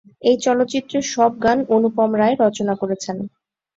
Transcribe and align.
এই 0.21 0.37
চলচ্চিত্রের 0.45 1.05
সব 1.13 1.31
গান 1.43 1.59
অনুপম 1.75 2.09
রায় 2.15 2.35
রচনা 2.41 2.73
করেছেন। 2.81 3.17